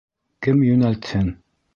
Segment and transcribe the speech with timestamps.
[0.47, 1.29] Кем йүнәтһен?